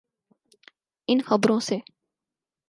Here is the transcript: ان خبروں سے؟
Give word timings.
ان 1.07 1.19
خبروں 1.25 1.59
سے؟ 1.59 1.77